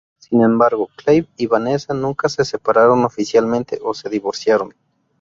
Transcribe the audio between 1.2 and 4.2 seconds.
y Vanessa nunca se separaron oficialmente o se